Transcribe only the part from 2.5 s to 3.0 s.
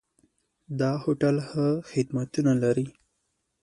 لري.